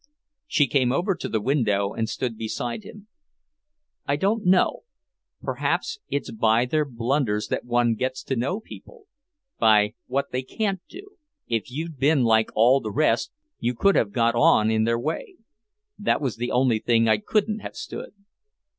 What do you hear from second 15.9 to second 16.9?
That was the one